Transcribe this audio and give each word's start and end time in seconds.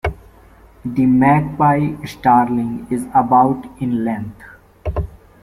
The 0.83 1.05
magpie 1.05 1.93
starling 2.05 2.87
is 2.89 3.05
about 3.13 3.67
in 3.79 4.03
length. 4.03 4.43